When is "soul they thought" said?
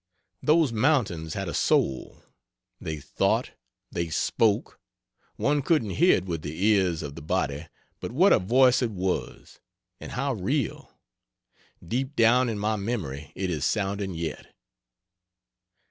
1.53-3.51